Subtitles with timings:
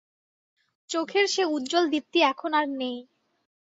[0.89, 2.97] চোখের সে উজ্জ্বল দীপ্তি এখন আর নেই।